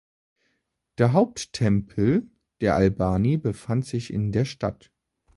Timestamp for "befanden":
3.37-3.83